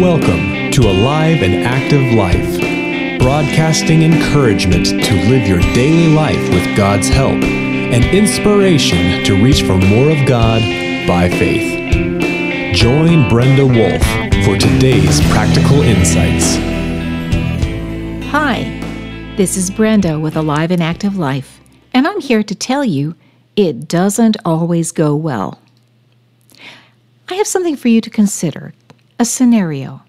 [0.00, 7.08] Welcome to Alive and Active Life, broadcasting encouragement to live your daily life with God's
[7.08, 10.62] help and inspiration to reach for more of God
[11.08, 12.76] by faith.
[12.76, 14.00] Join Brenda Wolf
[14.44, 16.54] for today's practical insights.
[18.30, 21.58] Hi, this is Brenda with Alive and Active Life,
[21.92, 23.16] and I'm here to tell you
[23.56, 25.60] it doesn't always go well.
[27.28, 28.74] I have something for you to consider
[29.18, 30.02] a scenario.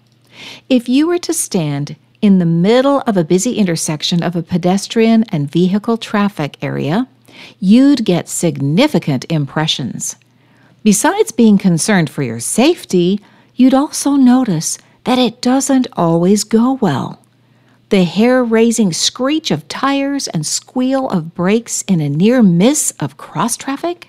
[0.68, 5.24] If you were to stand in the middle of a busy intersection of a pedestrian
[5.30, 7.08] and vehicle traffic area,
[7.58, 10.16] you'd get significant impressions.
[10.84, 13.20] Besides being concerned for your safety,
[13.54, 17.20] you'd also notice that it doesn't always go well.
[17.88, 23.16] The hair raising screech of tires and squeal of brakes in a near miss of
[23.16, 24.08] cross traffic.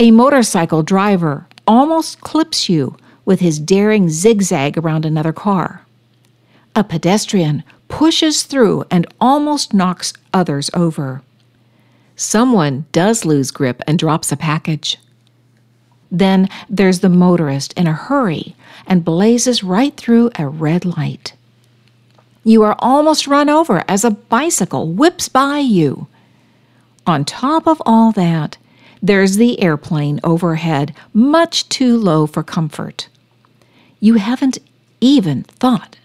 [0.00, 2.96] A motorcycle driver almost clips you
[3.26, 5.84] with his daring zigzag around another car.
[6.74, 11.20] A pedestrian pushes through and almost knocks others over.
[12.14, 14.98] Someone does lose grip and drops a package.
[16.10, 21.34] Then there's the motorist in a hurry and blazes right through a red light.
[22.44, 26.06] You are almost run over as a bicycle whips by you.
[27.06, 28.56] On top of all that,
[29.02, 33.08] there's the airplane overhead, much too low for comfort.
[34.00, 34.58] You haven't
[35.00, 35.96] even thought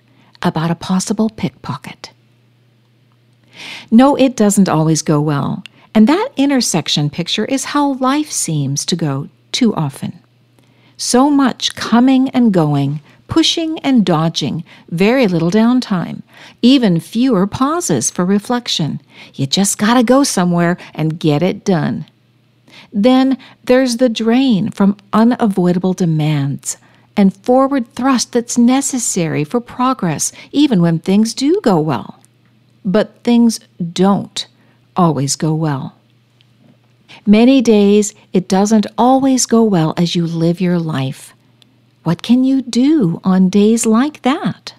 [0.41, 2.11] about a possible pickpocket.
[3.91, 8.95] No, it doesn't always go well, and that intersection picture is how life seems to
[8.95, 10.19] go too often.
[10.97, 16.21] So much coming and going, pushing and dodging, very little downtime,
[16.61, 19.01] even fewer pauses for reflection.
[19.33, 22.05] You just gotta go somewhere and get it done.
[22.93, 26.77] Then there's the drain from unavoidable demands
[27.15, 32.19] and forward thrust that's necessary for progress, even when things do go well.
[32.83, 33.59] But things
[33.93, 34.47] don't
[34.95, 35.95] always go well.
[37.25, 41.33] Many days it doesn't always go well as you live your life.
[42.03, 44.73] What can you do on days like that?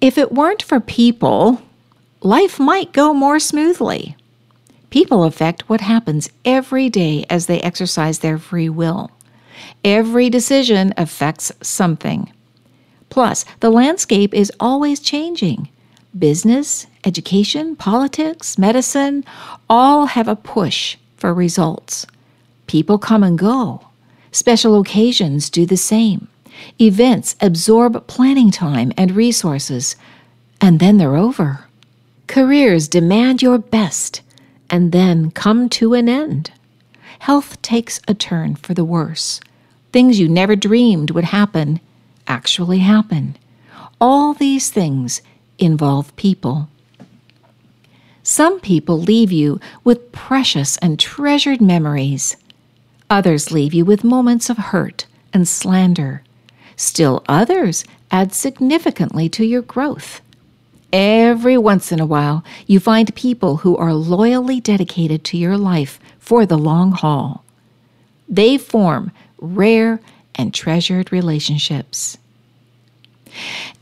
[0.00, 1.60] If it weren't for people,
[2.20, 4.16] life might go more smoothly.
[4.90, 9.10] People affect what happens every day as they exercise their free will.
[9.84, 12.32] Every decision affects something.
[13.10, 15.68] Plus, the landscape is always changing.
[16.18, 19.24] Business, education, politics, medicine
[19.68, 22.06] all have a push for results.
[22.66, 23.86] People come and go.
[24.30, 26.28] Special occasions do the same.
[26.80, 29.96] Events absorb planning time and resources,
[30.60, 31.66] and then they're over.
[32.26, 34.22] Careers demand your best
[34.70, 36.50] and then come to an end.
[37.18, 39.40] Health takes a turn for the worse.
[39.92, 41.80] Things you never dreamed would happen
[42.26, 43.36] actually happen.
[44.00, 45.20] All these things
[45.58, 46.68] involve people.
[48.22, 52.36] Some people leave you with precious and treasured memories.
[53.10, 56.22] Others leave you with moments of hurt and slander.
[56.76, 60.20] Still others add significantly to your growth.
[60.92, 65.98] Every once in a while, you find people who are loyally dedicated to your life
[66.18, 67.44] for the long haul.
[68.28, 69.10] They form
[69.42, 70.00] rare
[70.34, 72.16] and treasured relationships.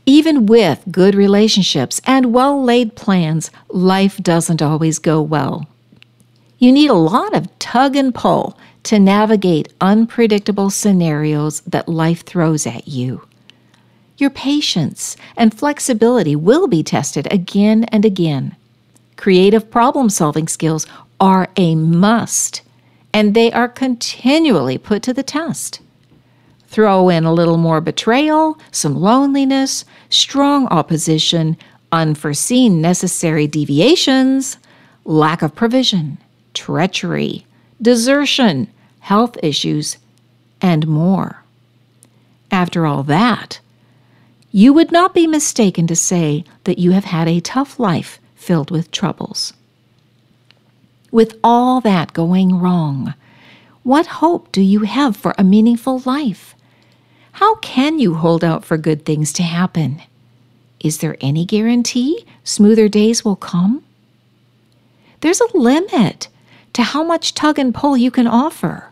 [0.05, 5.67] Even with good relationships and well laid plans, life doesn't always go well.
[6.57, 12.65] You need a lot of tug and pull to navigate unpredictable scenarios that life throws
[12.65, 13.27] at you.
[14.17, 18.55] Your patience and flexibility will be tested again and again.
[19.17, 20.87] Creative problem solving skills
[21.19, 22.61] are a must,
[23.13, 25.81] and they are continually put to the test.
[26.67, 31.57] Throw in a little more betrayal, some loneliness, strong opposition,
[31.91, 34.57] unforeseen necessary deviations,
[35.03, 36.17] lack of provision,
[36.53, 37.45] treachery,
[37.81, 38.67] desertion,
[38.99, 39.97] health issues,
[40.61, 41.43] and more.
[42.51, 43.59] After all that,
[44.51, 48.71] you would not be mistaken to say that you have had a tough life filled
[48.71, 49.53] with troubles.
[51.11, 53.13] With all that going wrong,
[53.83, 56.55] what hope do you have for a meaningful life?
[57.33, 60.01] How can you hold out for good things to happen?
[60.79, 63.83] Is there any guarantee smoother days will come?
[65.19, 66.29] There's a limit
[66.73, 68.89] to how much tug and pull you can offer.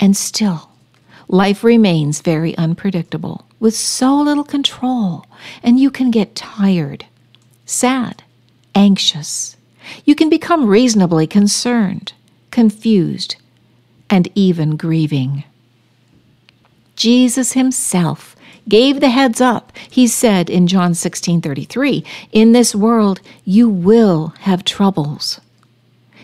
[0.00, 0.70] And still,
[1.28, 5.24] life remains very unpredictable with so little control,
[5.62, 7.06] and you can get tired,
[7.64, 8.22] sad,
[8.74, 9.55] anxious.
[10.04, 12.12] You can become reasonably concerned,
[12.50, 13.36] confused,
[14.08, 15.44] and even grieving.
[16.96, 18.36] Jesus himself
[18.68, 19.72] gave the heads up.
[19.90, 25.40] He said in John 16 33, In this world you will have troubles.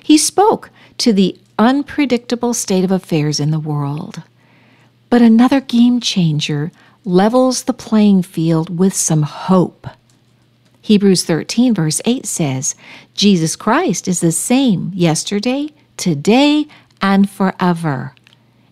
[0.03, 4.23] He spoke to the unpredictable state of affairs in the world.
[5.11, 6.73] But another game changer
[7.05, 9.87] levels the playing field with some hope.
[10.83, 12.75] Hebrews 13, verse 8 says,
[13.15, 16.67] Jesus Christ is the same yesterday, today,
[17.01, 18.15] and forever.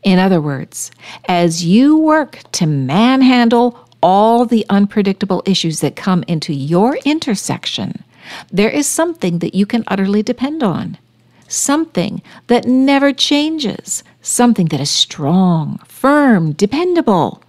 [0.03, 0.91] In other words,
[1.27, 8.03] as you work to manhandle all the unpredictable issues that come into your intersection,
[8.51, 10.99] there is something that you can utterly depend on.
[11.47, 14.03] Something that never changes.
[14.21, 17.43] Something that is strong, firm, dependable.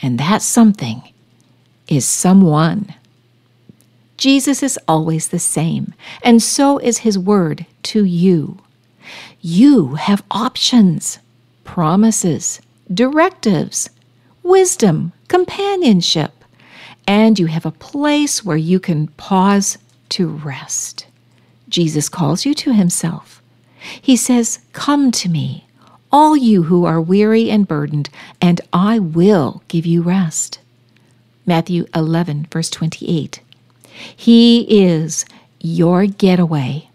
[0.00, 1.02] And that something
[1.88, 2.94] is someone.
[4.22, 8.60] Jesus is always the same, and so is his word to you.
[9.40, 11.18] You have options
[11.64, 12.60] promises,
[12.94, 13.90] directives,
[14.44, 16.44] wisdom, companionship,
[17.04, 19.76] and you have a place where you can pause
[20.10, 21.08] to rest.
[21.68, 23.42] Jesus calls you to himself.
[24.00, 25.66] He says, Come to me,
[26.12, 28.08] all you who are weary and burdened,
[28.40, 30.60] and I will give you rest.
[31.44, 33.40] Matthew 11, verse 28.
[34.16, 35.24] He is
[35.60, 36.88] your getaway.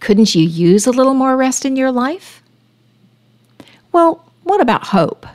[0.00, 2.42] Couldn't you use a little more rest in your life?
[3.92, 5.26] Well, what about hope?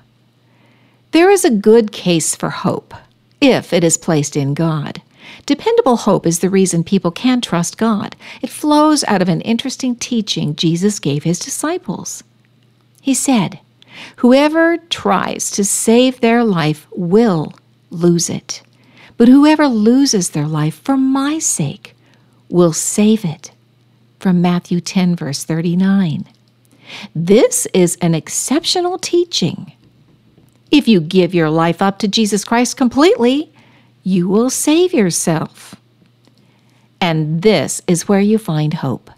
[1.12, 2.94] There is a good case for hope
[3.42, 5.02] if it is placed in God.
[5.46, 8.16] Dependable hope is the reason people can trust God.
[8.42, 12.24] It flows out of an interesting teaching Jesus gave his disciples.
[13.02, 13.60] He said,
[14.18, 17.54] Whoever tries to save their life will
[17.90, 18.62] lose it,
[19.22, 21.96] but whoever loses their life for my sake
[22.50, 23.52] will save it.
[24.20, 26.26] From Matthew 10, verse 39.
[27.14, 29.74] This is an exceptional teaching.
[30.72, 33.54] If you give your life up to Jesus Christ completely,
[34.04, 35.76] you will save yourself.
[37.00, 39.12] And this is where you find hope.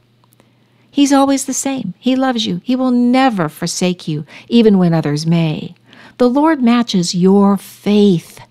[0.92, 1.94] He's always the same.
[1.98, 2.60] He loves you.
[2.66, 5.76] He will never forsake you, even when others may.
[6.18, 8.42] The Lord matches your faith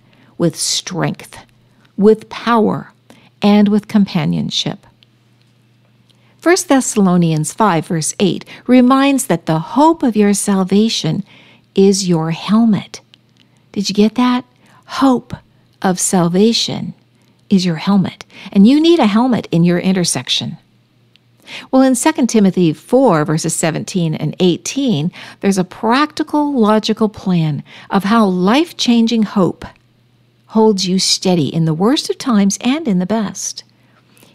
[0.42, 1.38] with strength,
[1.96, 2.90] with power,
[3.40, 4.84] and with companionship.
[6.42, 11.22] 1 Thessalonians 5, verse 8, reminds that the hope of your salvation
[11.76, 13.00] is your helmet.
[13.70, 14.44] Did you get that?
[14.86, 15.32] Hope
[15.80, 16.94] of salvation
[17.48, 20.58] is your helmet, and you need a helmet in your intersection.
[21.70, 28.02] Well, in 2 Timothy 4, verses 17 and 18, there's a practical, logical plan of
[28.02, 29.64] how life changing hope
[30.52, 33.64] holds you steady in the worst of times and in the best.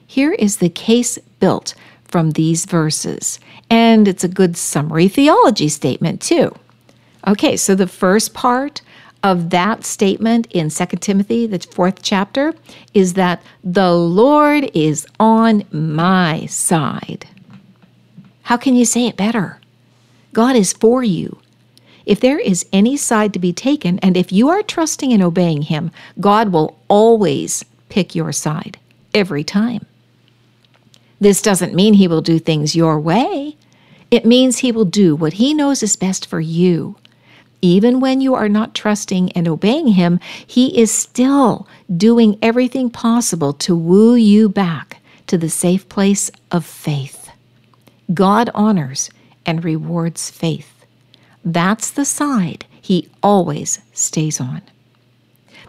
[0.07, 1.75] Here is the case built
[2.05, 3.39] from these verses.
[3.69, 6.55] And it's a good summary theology statement, too.
[7.27, 8.81] Okay, so the first part
[9.21, 12.55] of that statement in 2 Timothy, the fourth chapter,
[12.95, 17.27] is that the Lord is on my side.
[18.43, 19.59] How can you say it better?
[20.33, 21.37] God is for you.
[22.07, 25.63] If there is any side to be taken, and if you are trusting and obeying
[25.63, 28.79] Him, God will always pick your side
[29.13, 29.85] every time.
[31.19, 33.57] This doesn't mean he will do things your way.
[34.09, 36.95] It means he will do what he knows is best for you.
[37.61, 43.51] Even when you are not trusting and obeying him, he is still doing everything possible
[43.51, 47.31] to woo you back to the safe place of faith.
[48.13, 49.09] God honors
[49.45, 50.76] and rewards faith.
[51.47, 54.63] That's the side he always stays on.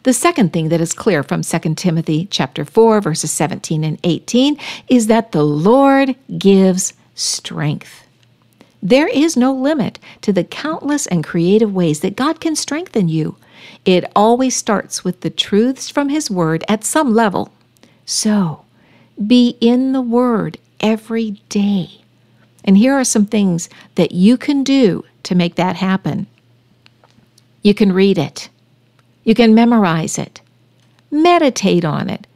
[0.02, 4.58] The second thing that is clear from 2 Timothy chapter 4 verses 17 and 18
[4.88, 8.04] is that the Lord gives strength.
[8.82, 13.37] There is no limit to the countless and creative ways that God can strengthen you.
[13.85, 17.52] It always starts with the truths from His Word at some level.
[18.04, 18.64] So,
[19.25, 22.02] be in the Word every day.
[22.64, 26.26] And here are some things that you can do to make that happen.
[27.62, 28.49] You can read it.
[29.25, 30.40] You can memorize it,
[31.11, 32.26] meditate on it,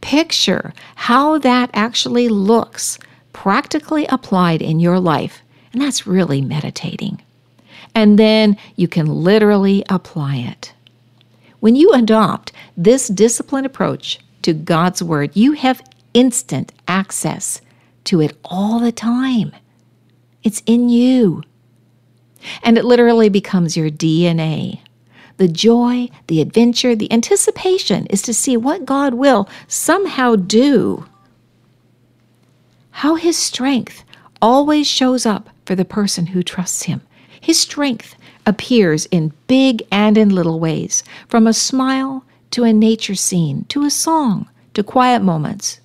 [0.00, 2.98] picture how that actually looks
[3.34, 5.42] practically applied in your life.
[5.70, 7.20] And that's really meditating.
[7.94, 10.72] And then you can literally apply it.
[11.60, 17.60] When you adopt this disciplined approach to God's Word, you have instant access
[18.04, 19.52] to it all the time.
[20.42, 21.42] It's in you.
[22.62, 24.80] And it literally becomes your DNA.
[25.38, 31.06] The joy, the adventure, the anticipation is to see what God will somehow do.
[32.90, 34.04] How His strength
[34.42, 37.02] always shows up for the person who trusts Him.
[37.40, 38.16] His strength
[38.46, 43.84] appears in big and in little ways, from a smile to a nature scene, to
[43.84, 45.80] a song, to quiet moments,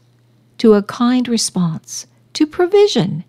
[0.58, 3.24] to a kind response, to provision,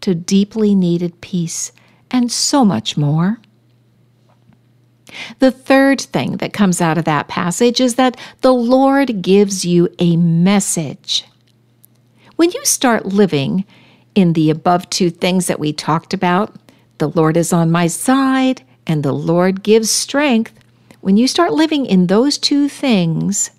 [0.00, 1.70] to deeply needed peace,
[2.10, 3.38] and so much more.
[5.38, 9.88] The third thing that comes out of that passage is that the Lord gives you
[9.98, 11.24] a message.
[12.36, 13.64] When you start living
[14.14, 16.54] in the above two things that we talked about,
[16.98, 20.52] the Lord is on my side and the Lord gives strength,
[21.00, 23.50] when you start living in those two things,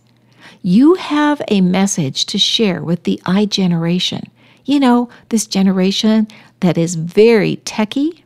[0.61, 4.27] you have a message to share with the iGeneration.
[4.65, 6.27] You know, this generation
[6.59, 8.23] that is very techy.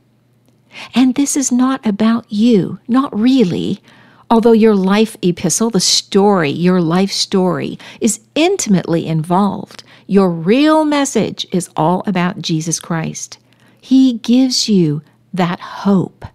[0.93, 3.81] And this is not about you, not really.
[4.29, 11.45] Although your life epistle, the story, your life story, is intimately involved, your real message
[11.51, 13.37] is all about Jesus Christ.
[13.79, 15.01] He gives you
[15.33, 16.25] that hope,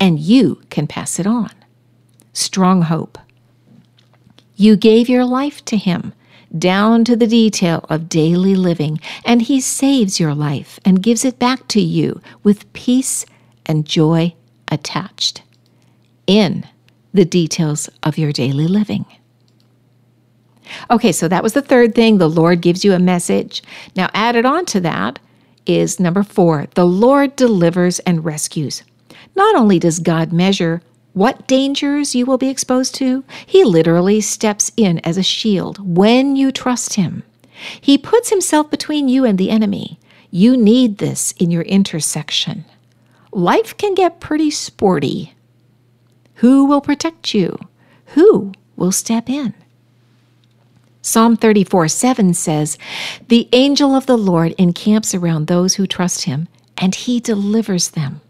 [0.00, 1.50] and you can pass it on.
[2.32, 3.18] Strong hope.
[4.56, 6.12] You gave your life to Him,
[6.56, 11.38] down to the detail of daily living, and He saves your life and gives it
[11.38, 13.24] back to you with peace
[13.68, 14.34] and joy
[14.70, 15.42] attached
[16.26, 16.66] in
[17.12, 19.06] the details of your daily living.
[20.90, 22.18] Okay, so that was the third thing.
[22.18, 23.62] The Lord gives you a message.
[23.96, 25.18] Now, added on to that
[25.66, 28.82] is number four the Lord delivers and rescues.
[29.36, 30.82] Not only does God measure
[31.12, 36.36] what dangers you will be exposed to, He literally steps in as a shield when
[36.36, 37.22] you trust Him.
[37.80, 39.98] He puts Himself between you and the enemy.
[40.30, 42.64] You need this in your intersection.
[43.32, 45.34] Life can get pretty sporty.
[46.36, 47.58] Who will protect you?
[48.14, 49.54] Who will step in?
[51.02, 52.78] Psalm 34 7 says,
[53.28, 58.20] The angel of the Lord encamps around those who trust him, and he delivers them.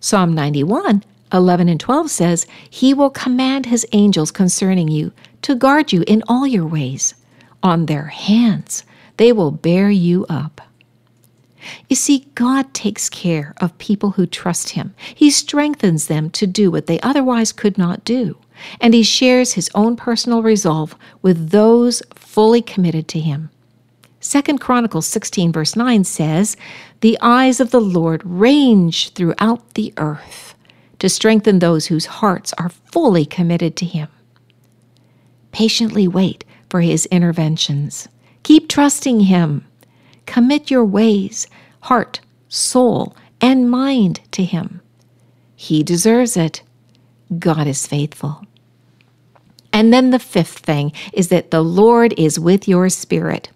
[0.00, 5.92] Psalm 91 11 and 12 says, He will command His angels concerning you to guard
[5.92, 7.14] you in all your ways.
[7.62, 8.84] On their hands
[9.16, 10.60] they will bear you up.
[11.88, 14.94] You see, God takes care of people who trust Him.
[15.14, 18.38] He strengthens them to do what they otherwise could not do,
[18.80, 23.50] and He shares His own personal resolve with those fully committed to Him.
[24.20, 26.56] 2 Chronicles 16, verse 9 says,
[27.00, 30.54] The eyes of the Lord range throughout the earth
[30.98, 34.08] to strengthen those whose hearts are fully committed to Him.
[35.52, 38.08] Patiently wait for His interventions.
[38.42, 39.66] Keep trusting Him.
[40.30, 41.48] Commit your ways,
[41.80, 44.80] heart, soul, and mind to Him.
[45.56, 46.62] He deserves it.
[47.40, 48.44] God is faithful.
[49.72, 53.50] And then the fifth thing is that the Lord is with your spirit.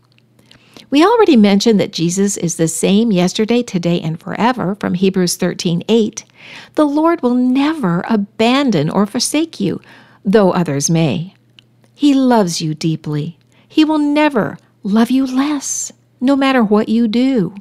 [0.91, 5.85] We already mentioned that Jesus is the same yesterday, today, and forever from Hebrews 13
[5.87, 6.25] 8.
[6.75, 9.81] The Lord will never abandon or forsake you,
[10.25, 11.35] though others may.
[11.95, 13.39] He loves you deeply.
[13.69, 15.93] He will never love you less,
[16.25, 17.55] no matter what you do.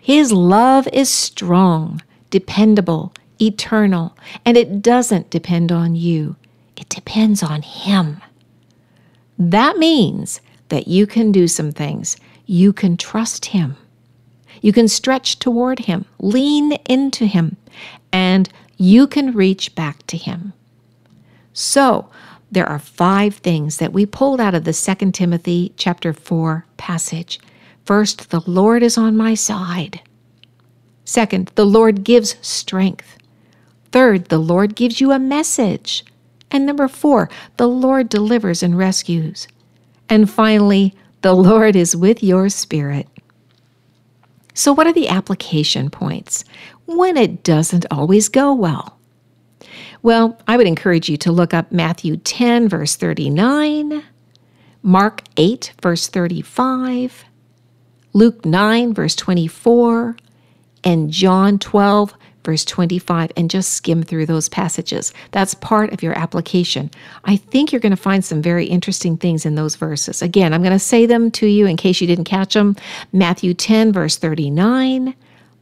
[0.00, 6.36] His love is strong, dependable, eternal, and it doesn't depend on you.
[6.76, 8.20] It depends on Him.
[9.38, 12.18] That means that you can do some things.
[12.44, 13.76] You can trust Him.
[14.60, 17.56] You can stretch toward Him, lean into Him,
[18.12, 20.52] and you can reach back to Him.
[21.54, 22.10] So,
[22.52, 27.40] there are five things that we pulled out of the 2 Timothy chapter 4 passage.
[27.84, 30.00] First, the Lord is on my side.
[31.04, 33.18] Second, the Lord gives strength.
[33.92, 36.04] Third, the Lord gives you a message.
[36.50, 39.46] And number four, the Lord delivers and rescues.
[40.08, 43.08] And finally, the Lord is with your spirit.
[44.54, 46.44] So, what are the application points
[46.86, 48.98] when it doesn't always go well?
[50.02, 54.04] Well, I would encourage you to look up Matthew 10, verse 39,
[54.82, 57.24] Mark 8, verse 35,
[58.14, 60.16] Luke 9, verse 24,
[60.84, 65.12] and John 12, verse 25, and just skim through those passages.
[65.32, 66.92] That's part of your application.
[67.24, 70.22] I think you're going to find some very interesting things in those verses.
[70.22, 72.76] Again, I'm going to say them to you in case you didn't catch them
[73.12, 75.14] Matthew 10, verse 39,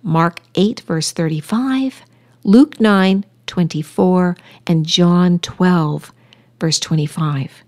[0.02, 2.02] Mark 8, verse 35,
[2.44, 6.12] Luke 9, 24, and John 12,
[6.60, 7.64] verse 25.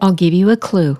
[0.00, 0.98] I'll give you a clue.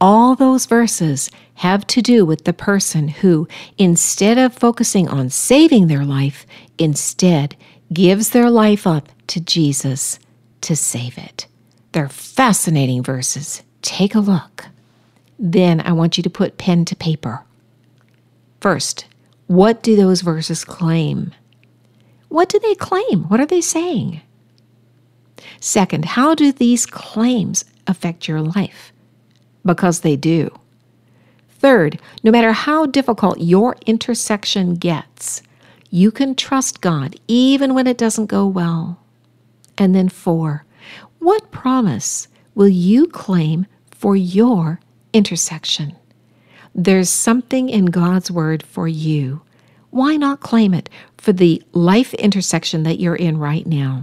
[0.00, 3.46] All those verses have to do with the person who,
[3.78, 6.46] instead of focusing on saving their life,
[6.78, 7.56] instead
[7.92, 10.18] gives their life up to Jesus
[10.62, 11.46] to save it.
[11.92, 13.62] They're fascinating verses.
[13.82, 14.66] Take a look.
[15.38, 17.44] Then I want you to put pen to paper.
[18.60, 19.06] First,
[19.46, 21.32] what do those verses claim?
[22.28, 23.24] What do they claim?
[23.24, 24.22] What are they saying?
[25.60, 28.92] Second, how do these claims affect your life?
[29.64, 30.50] Because they do.
[31.62, 35.42] Third, no matter how difficult your intersection gets,
[35.90, 38.98] you can trust God even when it doesn't go well.
[39.78, 40.64] And then four,
[41.20, 42.26] what promise
[42.56, 44.80] will you claim for your
[45.12, 45.94] intersection?
[46.74, 49.42] There's something in God's Word for you.
[49.90, 54.02] Why not claim it for the life intersection that you're in right now?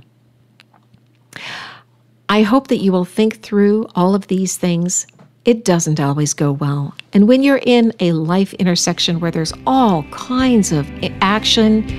[2.29, 5.05] I hope that you will think through all of these things.
[5.49, 6.93] It doesn't always go well.
[7.11, 10.87] And when you're in a life intersection where there's all kinds of
[11.21, 11.89] action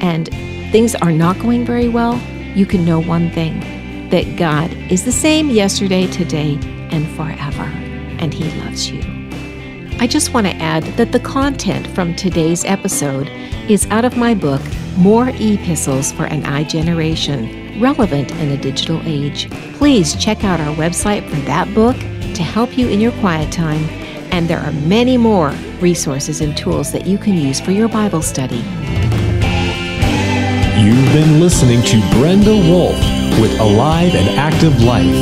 [0.00, 0.28] and
[0.70, 2.16] things are not going very well,
[2.54, 3.58] you can know one thing
[4.10, 6.56] that God is the same yesterday, today,
[6.92, 7.64] and forever,
[8.20, 9.00] and He loves you.
[9.98, 13.28] I just want to add that the content from today's episode
[13.68, 14.62] is out of my book,
[14.96, 19.50] More Epistles for an iGeneration, relevant in a digital age.
[19.72, 21.96] Please check out our website for that book
[22.34, 23.84] to help you in your quiet time,
[24.32, 28.22] and there are many more resources and tools that you can use for your Bible
[28.22, 28.64] study.
[30.82, 32.96] You've been listening to Brenda Wolf
[33.40, 35.14] with Alive and Active Life.